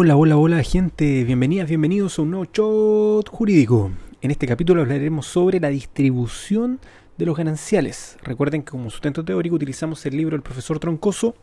Hola, 0.00 0.16
hola, 0.16 0.36
hola 0.36 0.62
gente, 0.62 1.24
bienvenidas, 1.24 1.68
bienvenidos 1.68 2.16
a 2.16 2.22
un 2.22 2.30
nuevo 2.30 2.44
shot 2.44 3.28
jurídico. 3.30 3.90
En 4.20 4.30
este 4.30 4.46
capítulo 4.46 4.82
hablaremos 4.82 5.26
sobre 5.26 5.58
la 5.58 5.70
distribución 5.70 6.78
de 7.16 7.26
los 7.26 7.36
gananciales. 7.36 8.16
Recuerden 8.22 8.62
que 8.62 8.70
como 8.70 8.90
sustento 8.90 9.24
teórico 9.24 9.56
utilizamos 9.56 10.06
el 10.06 10.16
libro 10.16 10.36
del 10.36 10.44
profesor 10.44 10.78
Troncoso, 10.78 11.34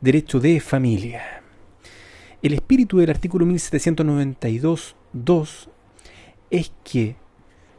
Derecho 0.00 0.40
de 0.40 0.58
Familia. 0.58 1.44
El 2.42 2.54
espíritu 2.54 2.98
del 2.98 3.10
artículo 3.10 3.46
1792.2 3.46 5.68
es 6.50 6.72
que 6.82 7.14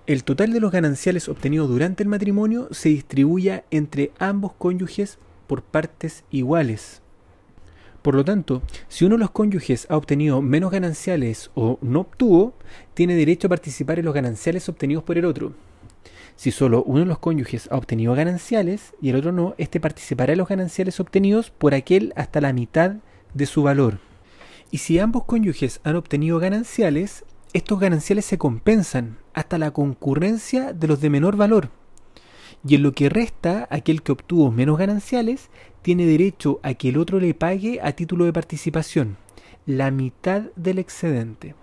el 0.05 0.23
total 0.23 0.53
de 0.53 0.61
los 0.61 0.71
gananciales 0.71 1.27
obtenidos 1.27 1.67
durante 1.67 2.03
el 2.03 2.08
matrimonio 2.08 2.69
se 2.71 2.88
distribuya 2.88 3.66
entre 3.71 4.13
ambos 4.19 4.53
cónyuges 4.53 5.19
por 5.47 5.63
partes 5.63 6.23
iguales. 6.31 7.02
Por 8.07 8.16
lo 8.16 8.23
tanto, 8.23 8.61
si 8.88 9.03
uno 9.03 9.16
de 9.16 9.20
los 9.20 9.31
cónyuges 9.31 9.85
ha 9.89 9.97
obtenido 9.97 10.41
menos 10.41 10.71
gananciales 10.71 11.52
o 11.55 11.77
no 11.81 11.99
obtuvo, 11.99 12.53
tiene 12.93 13.16
derecho 13.16 13.47
a 13.47 13.49
participar 13.49 13.99
en 13.99 14.05
los 14.05 14.13
gananciales 14.13 14.70
obtenidos 14.70 15.03
por 15.03 15.17
el 15.17 15.25
otro. 15.25 15.52
Si 16.38 16.52
solo 16.52 16.83
uno 16.83 16.99
de 16.99 17.05
los 17.05 17.20
cónyuges 17.20 17.67
ha 17.70 17.75
obtenido 17.75 18.16
gananciales 18.16 18.93
y 19.02 19.09
el 19.09 19.17
otro 19.17 19.33
no, 19.33 19.55
éste 19.57 19.81
participará 19.81 20.31
en 20.31 20.38
los 20.38 20.47
gananciales 20.47 21.02
obtenidos 21.02 21.49
por 21.49 21.73
aquel 21.73 22.13
hasta 22.16 22.39
la 22.39 22.53
mitad 22.53 22.95
de 23.33 23.45
su 23.45 23.61
valor. 23.61 24.00
Y 24.72 24.78
si 24.78 25.00
ambos 25.00 25.25
cónyuges 25.25 25.81
han 25.83 25.97
obtenido 25.97 26.39
gananciales, 26.39 27.25
estos 27.52 27.78
gananciales 27.78 28.23
se 28.23 28.38
compensan 28.38 29.17
hasta 29.33 29.58
la 29.58 29.72
concurrencia 29.72 30.72
de 30.72 30.88
los 30.88 31.02
de 31.02 31.09
menor 31.09 31.35
valor. 31.35 31.72
Y 32.66 32.75
en 32.75 32.83
lo 32.83 32.94
que 32.94 33.09
resta, 33.09 33.67
aquel 33.69 34.02
que 34.02 34.13
obtuvo 34.13 34.50
menos 34.50 34.78
gananciales 34.78 35.50
tiene 35.88 36.05
derecho 36.05 36.59
a 36.63 36.73
que 36.73 36.89
el 36.89 36.97
otro 36.97 37.17
le 37.17 37.33
pague 37.33 37.80
a 37.81 37.93
título 37.93 38.25
de 38.25 38.33
participación 38.33 39.16
la 39.66 39.89
mitad 39.89 40.41
del 40.57 40.79
excedente. 40.79 41.55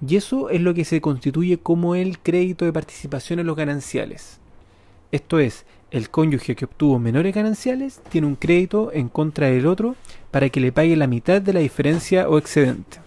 Y 0.00 0.14
eso 0.14 0.48
es 0.48 0.60
lo 0.60 0.74
que 0.74 0.84
se 0.84 1.00
constituye 1.00 1.58
como 1.58 1.96
el 1.96 2.20
crédito 2.20 2.64
de 2.64 2.72
participación 2.72 3.40
en 3.40 3.48
los 3.48 3.56
gananciales. 3.56 4.38
Esto 5.10 5.40
es, 5.40 5.66
el 5.90 6.08
cónyuge 6.08 6.54
que 6.54 6.66
obtuvo 6.66 7.00
menores 7.00 7.34
gananciales 7.34 8.00
tiene 8.10 8.28
un 8.28 8.36
crédito 8.36 8.92
en 8.92 9.08
contra 9.08 9.48
del 9.48 9.66
otro 9.66 9.96
para 10.30 10.50
que 10.50 10.60
le 10.60 10.70
pague 10.70 10.94
la 10.94 11.08
mitad 11.08 11.42
de 11.42 11.52
la 11.52 11.58
diferencia 11.58 12.28
o 12.28 12.38
excedente. 12.38 12.98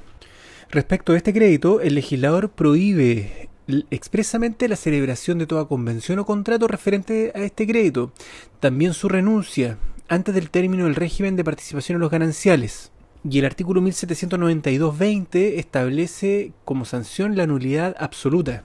Respecto 0.69 1.13
a 1.13 1.15
este 1.15 1.31
crédito, 1.31 1.79
el 1.79 1.95
legislador 1.95 2.49
prohíbe 2.49 3.47
expresamente 3.89 4.67
la 4.67 4.75
celebración 4.75 5.37
de 5.37 5.47
toda 5.47 5.69
convención 5.69 6.19
o 6.19 6.25
contrato 6.25 6.67
referente 6.67 7.31
a 7.33 7.39
este 7.39 7.65
crédito, 7.65 8.11
también 8.59 8.93
su 8.93 9.07
renuncia, 9.07 9.77
antes 10.09 10.33
del 10.33 10.50
término 10.50 10.86
del 10.86 10.95
régimen 10.95 11.36
de 11.36 11.44
participación 11.44 11.97
en 11.97 12.02
los 12.02 12.11
gananciales. 12.11 12.91
Y 13.30 13.39
el 13.39 13.45
artículo 13.45 13.81
1792-20 13.81 15.58
establece 15.58 16.53
como 16.64 16.86
sanción 16.86 17.36
la 17.36 17.47
nulidad 17.47 17.95
absoluta. 17.99 18.64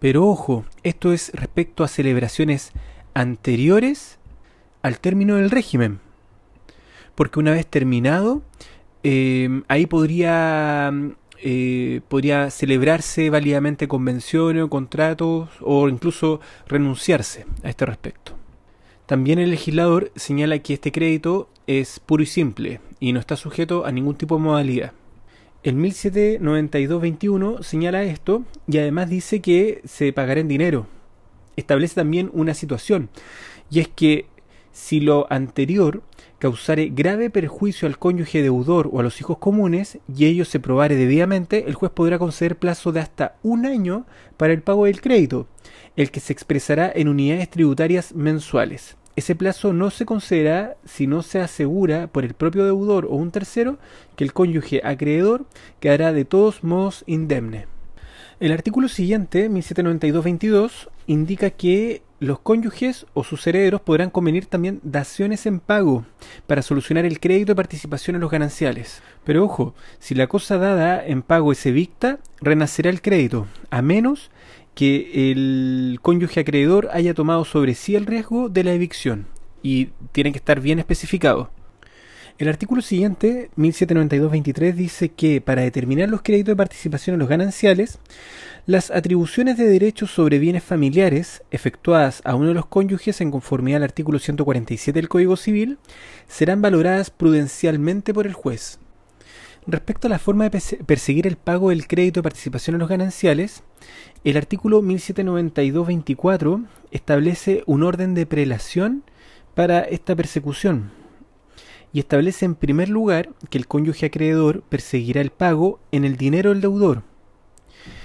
Pero 0.00 0.26
ojo, 0.26 0.64
esto 0.82 1.12
es 1.12 1.30
respecto 1.34 1.84
a 1.84 1.88
celebraciones 1.88 2.72
anteriores 3.14 4.18
al 4.82 5.00
término 5.00 5.36
del 5.36 5.50
régimen. 5.50 6.00
Porque 7.14 7.40
una 7.40 7.50
vez 7.50 7.66
terminado, 7.66 8.42
eh, 9.02 9.62
ahí 9.68 9.86
podría, 9.86 10.92
eh, 11.42 12.00
podría 12.08 12.50
celebrarse 12.50 13.28
válidamente 13.28 13.88
convenciones 13.88 14.62
o 14.62 14.70
contratos 14.70 15.50
o 15.60 15.88
incluso 15.88 16.40
renunciarse 16.68 17.44
a 17.64 17.68
este 17.68 17.84
respecto. 17.84 18.38
También 19.08 19.38
el 19.38 19.50
legislador 19.50 20.12
señala 20.16 20.58
que 20.58 20.74
este 20.74 20.92
crédito 20.92 21.48
es 21.66 21.98
puro 21.98 22.22
y 22.22 22.26
simple 22.26 22.82
y 23.00 23.14
no 23.14 23.20
está 23.20 23.36
sujeto 23.36 23.86
a 23.86 23.90
ningún 23.90 24.16
tipo 24.16 24.36
de 24.36 24.42
modalidad. 24.42 24.92
El 25.62 25.76
1792-21 25.76 27.62
señala 27.62 28.02
esto 28.02 28.44
y 28.66 28.76
además 28.76 29.08
dice 29.08 29.40
que 29.40 29.80
se 29.86 30.12
pagará 30.12 30.40
en 30.40 30.48
dinero. 30.48 30.88
Establece 31.56 31.94
también 31.94 32.28
una 32.34 32.52
situación 32.52 33.08
y 33.70 33.80
es 33.80 33.88
que 33.88 34.26
si 34.78 35.00
lo 35.00 35.26
anterior 35.28 36.02
causare 36.38 36.90
grave 36.90 37.30
perjuicio 37.30 37.88
al 37.88 37.98
cónyuge 37.98 38.42
deudor 38.42 38.88
o 38.92 39.00
a 39.00 39.02
los 39.02 39.20
hijos 39.20 39.38
comunes 39.38 39.98
y 40.06 40.26
ello 40.26 40.44
se 40.44 40.60
probare 40.60 40.94
debidamente, 40.94 41.64
el 41.66 41.74
juez 41.74 41.90
podrá 41.90 42.16
conceder 42.20 42.56
plazo 42.56 42.92
de 42.92 43.00
hasta 43.00 43.34
un 43.42 43.66
año 43.66 44.06
para 44.36 44.52
el 44.52 44.62
pago 44.62 44.84
del 44.84 45.00
crédito, 45.00 45.48
el 45.96 46.12
que 46.12 46.20
se 46.20 46.32
expresará 46.32 46.92
en 46.94 47.08
unidades 47.08 47.50
tributarias 47.50 48.14
mensuales. 48.14 48.96
Ese 49.16 49.34
plazo 49.34 49.72
no 49.72 49.90
se 49.90 50.06
concederá 50.06 50.76
si 50.84 51.08
no 51.08 51.22
se 51.22 51.40
asegura 51.40 52.06
por 52.06 52.24
el 52.24 52.34
propio 52.34 52.64
deudor 52.64 53.06
o 53.06 53.16
un 53.16 53.32
tercero 53.32 53.78
que 54.14 54.22
el 54.22 54.32
cónyuge 54.32 54.80
acreedor 54.84 55.44
quedará 55.80 56.12
de 56.12 56.24
todos 56.24 56.62
modos 56.62 57.02
indemne. 57.08 57.66
El 58.40 58.52
artículo 58.52 58.86
siguiente, 58.86 59.50
1792-22, 59.50 60.88
indica 61.08 61.50
que 61.50 62.02
los 62.20 62.38
cónyuges 62.38 63.04
o 63.12 63.24
sus 63.24 63.44
herederos 63.48 63.80
podrán 63.80 64.10
convenir 64.10 64.46
también 64.46 64.78
daciones 64.84 65.44
en 65.46 65.58
pago 65.58 66.04
para 66.46 66.62
solucionar 66.62 67.04
el 67.04 67.18
crédito 67.18 67.50
de 67.52 67.56
participación 67.56 68.14
en 68.14 68.20
los 68.20 68.30
gananciales. 68.30 69.02
Pero 69.24 69.44
ojo, 69.44 69.74
si 69.98 70.14
la 70.14 70.28
cosa 70.28 70.56
dada 70.56 71.04
en 71.04 71.22
pago 71.22 71.50
es 71.50 71.66
evicta, 71.66 72.20
renacerá 72.40 72.90
el 72.90 73.02
crédito, 73.02 73.48
a 73.70 73.82
menos 73.82 74.30
que 74.76 75.32
el 75.32 75.98
cónyuge 76.00 76.38
acreedor 76.38 76.90
haya 76.92 77.14
tomado 77.14 77.44
sobre 77.44 77.74
sí 77.74 77.96
el 77.96 78.06
riesgo 78.06 78.48
de 78.48 78.62
la 78.62 78.72
evicción 78.72 79.26
y 79.64 79.86
tiene 80.12 80.30
que 80.30 80.38
estar 80.38 80.60
bien 80.60 80.78
especificado. 80.78 81.50
El 82.38 82.46
artículo 82.48 82.82
siguiente, 82.82 83.50
1792-23, 83.56 84.72
dice 84.72 85.08
que 85.08 85.40
para 85.40 85.62
determinar 85.62 86.08
los 86.08 86.22
créditos 86.22 86.52
de 86.52 86.56
participación 86.56 87.14
en 87.14 87.18
los 87.18 87.28
gananciales, 87.28 87.98
las 88.64 88.92
atribuciones 88.92 89.58
de 89.58 89.64
derechos 89.64 90.12
sobre 90.12 90.38
bienes 90.38 90.62
familiares 90.62 91.42
efectuadas 91.50 92.22
a 92.24 92.36
uno 92.36 92.46
de 92.46 92.54
los 92.54 92.66
cónyuges 92.66 93.20
en 93.20 93.32
conformidad 93.32 93.78
al 93.78 93.82
artículo 93.82 94.20
147 94.20 94.96
del 94.96 95.08
Código 95.08 95.36
Civil 95.36 95.78
serán 96.28 96.62
valoradas 96.62 97.10
prudencialmente 97.10 98.14
por 98.14 98.24
el 98.28 98.34
juez. 98.34 98.78
Respecto 99.66 100.06
a 100.06 100.10
la 100.10 100.20
forma 100.20 100.48
de 100.48 100.60
perseguir 100.86 101.26
el 101.26 101.38
pago 101.38 101.70
del 101.70 101.88
crédito 101.88 102.20
de 102.20 102.22
participación 102.22 102.76
en 102.76 102.80
los 102.80 102.88
gananciales, 102.88 103.64
el 104.22 104.36
artículo 104.36 104.80
1792-24 104.82 106.66
establece 106.92 107.64
un 107.66 107.82
orden 107.82 108.14
de 108.14 108.26
prelación 108.26 109.02
para 109.56 109.80
esta 109.80 110.14
persecución 110.14 110.92
y 111.92 112.00
establece 112.00 112.44
en 112.44 112.54
primer 112.54 112.88
lugar 112.88 113.30
que 113.50 113.58
el 113.58 113.66
cónyuge 113.66 114.06
acreedor 114.06 114.62
perseguirá 114.62 115.20
el 115.20 115.30
pago 115.30 115.80
en 115.92 116.04
el 116.04 116.16
dinero 116.16 116.50
del 116.50 116.60
deudor. 116.60 117.02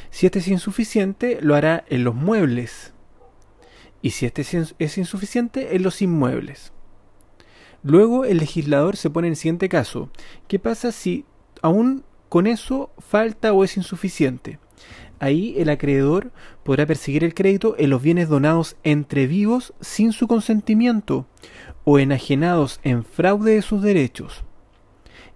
Si 0.10 0.26
este 0.26 0.40
es 0.40 0.48
insuficiente, 0.48 1.40
lo 1.42 1.56
hará 1.56 1.84
en 1.90 2.04
los 2.04 2.16
muebles. 2.16 2.94
Y 4.02 4.12
si 4.12 4.26
este 4.26 4.44
es 4.80 4.98
insuficiente, 4.98 5.76
en 5.76 5.84
los 5.84 6.02
inmuebles. 6.02 6.72
Luego 7.84 8.24
el 8.24 8.38
legislador 8.38 8.96
se 8.96 9.10
pone 9.10 9.28
en 9.28 9.34
el 9.34 9.38
siguiente 9.38 9.70
caso. 9.70 10.10
¿Qué 10.48 10.60
pasa 10.60 10.92
si 10.92 11.26
aún 11.62 12.06
con 12.30 12.48
eso 12.48 12.92
falta 12.98 13.54
o 13.54 13.64
es 13.64 13.76
insuficiente? 13.76 14.60
Ahí 15.24 15.56
el 15.58 15.70
acreedor 15.70 16.32
podrá 16.66 16.86
perseguir 16.86 17.24
el 17.24 17.34
crédito 17.34 17.76
en 17.78 17.92
los 17.92 18.02
bienes 18.02 18.28
donados 18.28 18.76
entre 18.84 19.26
vivos 19.26 19.74
sin 19.80 20.12
su 20.12 20.28
consentimiento 20.28 21.28
o 21.86 21.98
enajenados 21.98 22.82
en 22.84 23.06
fraude 23.06 23.56
de 23.56 23.62
sus 23.62 23.82
derechos. 23.82 24.44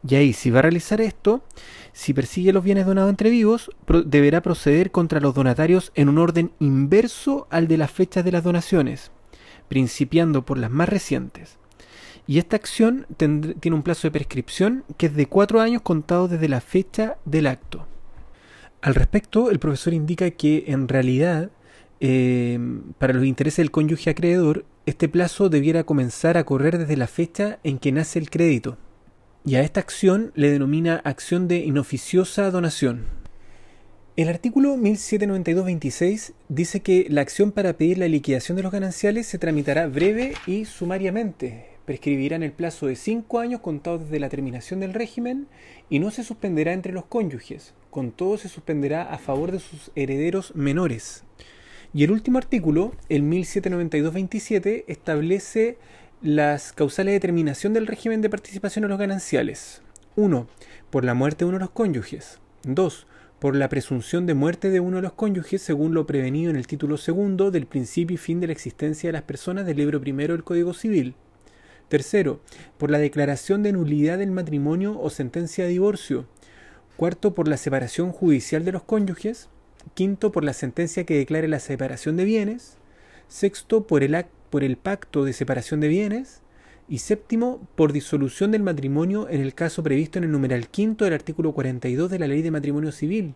Y 0.06 0.15
ahí, 0.15 0.33
si 0.33 0.50
va 0.50 0.59
a 0.59 0.63
realizar 0.63 1.00
esto, 1.00 1.41
si 1.94 2.13
persigue 2.13 2.51
los 2.51 2.65
bienes 2.65 2.85
donados 2.85 3.09
entre 3.09 3.29
vivos, 3.29 3.71
deberá 4.06 4.41
proceder 4.41 4.91
contra 4.91 5.21
los 5.21 5.33
donatarios 5.33 5.94
en 5.95 6.09
un 6.09 6.17
orden 6.17 6.51
inverso 6.59 7.47
al 7.50 7.69
de 7.69 7.77
las 7.77 7.89
fechas 7.89 8.25
de 8.25 8.33
las 8.33 8.44
donaciones, 8.44 9.12
principiando 9.69 10.45
por 10.45 10.57
las 10.57 10.69
más 10.69 10.89
recientes. 10.89 11.59
Y 12.27 12.39
esta 12.39 12.57
acción 12.57 13.06
tiene 13.15 13.77
un 13.77 13.83
plazo 13.83 14.09
de 14.09 14.12
prescripción 14.12 14.83
que 14.97 15.06
es 15.06 15.15
de 15.15 15.27
cuatro 15.27 15.62
años 15.62 15.81
contados 15.81 16.29
desde 16.29 16.50
la 16.50 16.59
fecha 16.59 17.15
del 17.23 17.47
acto. 17.47 17.88
Al 18.81 18.95
respecto, 18.95 19.50
el 19.50 19.59
profesor 19.59 19.94
indica 19.94 20.29
que 20.31 20.65
en 20.68 20.88
realidad, 20.88 21.50
eh, 22.00 22.59
para 23.00 23.13
los 23.13 23.25
intereses 23.25 23.57
del 23.57 23.71
cónyuge 23.71 24.09
acreedor, 24.09 24.65
este 24.85 25.09
plazo 25.09 25.50
debiera 25.50 25.83
comenzar 25.83 26.38
a 26.38 26.45
correr 26.45 26.77
desde 26.77 26.95
la 26.95 27.07
fecha 27.07 27.59
en 27.63 27.79
que 27.79 27.91
nace 27.91 28.19
el 28.19 28.29
crédito. 28.29 28.77
Y 29.45 29.56
a 29.56 29.62
esta 29.62 29.79
acción 29.79 30.31
le 30.35 30.51
denomina 30.51 31.01
acción 31.03 31.47
de 31.47 31.57
inoficiosa 31.57 32.51
donación. 32.51 33.06
El 34.15 34.29
artículo 34.29 34.75
1792-26 34.77 36.33
dice 36.50 36.81
que 36.81 37.06
la 37.09 37.21
acción 37.21 37.51
para 37.51 37.74
pedir 37.74 38.00
la 38.00 38.07
liquidación 38.07 38.56
de 38.56 38.63
los 38.63 38.71
gananciales 38.71 39.27
se 39.27 39.38
tramitará 39.38 39.88
breve 39.88 40.33
y 40.47 40.65
sumariamente, 40.65 41.76
prescribirá 41.88 42.36
en 42.36 42.44
el 42.44 42.51
plazo 42.51 42.88
de 42.88 42.98
cinco 42.98 43.39
años 43.39 43.62
contado 43.62 43.98
desde 43.98 44.19
la 44.19 44.28
terminación 44.28 44.81
del 44.81 44.94
régimen 44.94 45.48
y 45.89 46.00
no 46.00 46.12
se 46.12 46.25
suspenderá 46.25 46.74
entre 46.74 46.92
los 46.92 47.06
cónyuges, 47.06 47.74
con 47.92 48.12
todo 48.12 48.38
se 48.38 48.50
suspenderá 48.50 49.04
a 49.04 49.18
favor 49.18 49.54
de 49.54 49.60
sus 49.60 49.89
herederos 49.95 50.54
menores. 50.54 51.24
Y 51.94 52.04
el 52.04 52.12
último 52.12 52.39
artículo, 52.39 52.92
el 53.07 53.24
1792-27, 53.24 54.84
establece 54.88 55.78
las 56.22 56.74
causales 56.74 57.12
de 57.12 57.19
determinación 57.19 57.72
del 57.72 57.88
régimen 57.88 58.19
de 58.22 58.30
participación 58.30 58.84
en 58.84 58.89
los 58.89 59.00
gananciales. 59.00 59.81
1. 60.18 60.45
por 60.89 61.06
la 61.06 61.13
muerte 61.13 61.45
de 61.45 61.50
uno 61.50 61.57
de 61.57 61.63
los 61.63 61.69
cónyuges. 61.69 62.42
2. 62.63 63.07
Por 63.39 63.56
la 63.56 63.69
presunción 63.69 64.25
de 64.25 64.34
muerte 64.34 64.72
de 64.72 64.81
uno 64.81 64.98
de 64.98 65.04
los 65.04 65.13
cónyuges 65.13 65.62
según 65.62 65.94
lo 65.94 66.06
prevenido 66.06 66.50
en 66.50 66.57
el 66.57 66.68
título 66.68 66.98
segundo 66.98 67.50
del 67.50 67.66
principio 67.66 68.16
y 68.16 68.18
fin 68.18 68.42
de 68.42 68.48
la 68.48 68.54
existencia 68.54 69.07
de 69.07 69.13
las 69.13 69.22
personas 69.22 69.66
del 69.66 69.78
libro 69.78 70.01
primero 70.01 70.34
del 70.34 70.44
Código 70.44 70.74
Civil. 70.74 71.16
Tercero, 71.88 72.42
por 72.78 72.92
la 72.92 73.00
declaración 73.00 73.63
de 73.63 73.72
nulidad 73.72 74.18
del 74.18 74.31
matrimonio 74.31 75.00
o 75.00 75.10
sentencia 75.10 75.63
de 75.63 75.69
divorcio. 75.69 76.25
Cuarto, 76.98 77.34
por 77.34 77.48
la 77.48 77.56
separación 77.56 78.12
judicial 78.12 78.66
de 78.66 78.74
los 78.74 78.84
cónyuges. 78.84 79.48
Quinto, 79.94 80.34
por 80.34 80.44
la 80.44 80.51
sentencia 80.51 81.06
que 81.06 81.18
declare 81.18 81.48
la 81.48 81.62
separación 81.62 82.18
de 82.18 82.25
bienes. 82.25 82.75
Sexto, 83.30 83.88
por 83.88 84.04
el, 84.04 84.25
por 84.50 84.66
el 84.66 84.75
pacto 84.75 85.24
de 85.24 85.31
separación 85.31 85.80
de 85.80 85.88
bienes. 85.88 86.42
Y 86.89 86.98
séptimo, 87.00 87.66
por 87.75 87.92
disolución 87.94 88.51
del 88.51 88.63
matrimonio 88.63 89.30
en 89.30 89.39
el 89.42 89.54
caso 89.54 89.81
previsto 89.81 90.18
en 90.18 90.25
el 90.25 90.31
numeral 90.31 90.68
quinto 90.69 91.06
del 91.06 91.13
artículo 91.13 91.54
42 91.54 92.10
de 92.10 92.19
la 92.19 92.28
Ley 92.28 92.42
de 92.42 92.51
Matrimonio 92.51 92.92
Civil, 92.94 93.34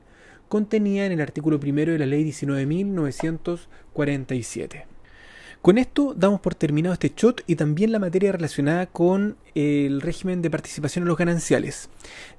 contenida 0.47 1.05
en 1.05 1.11
el 1.11 1.19
artículo 1.21 1.59
primero 1.59 1.91
de 1.91 1.99
la 1.99 2.05
Ley 2.05 2.23
19.947. 2.25 4.90
Con 5.61 5.77
esto 5.77 6.15
damos 6.17 6.41
por 6.41 6.55
terminado 6.55 6.93
este 6.93 7.13
shot 7.15 7.43
y 7.45 7.55
también 7.55 7.91
la 7.91 7.99
materia 7.99 8.31
relacionada 8.31 8.87
con 8.87 9.37
el 9.53 10.01
régimen 10.01 10.41
de 10.41 10.49
participación 10.49 11.03
en 11.03 11.07
los 11.07 11.17
gananciales. 11.17 11.87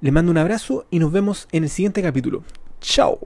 Les 0.01 0.11
mando 0.11 0.29
un 0.29 0.37
abrazo 0.37 0.85
y 0.91 0.99
nos 0.99 1.13
vemos 1.13 1.47
en 1.53 1.63
el 1.63 1.69
siguiente 1.69 2.01
capítulo. 2.01 2.43
¡Chao! 2.81 3.19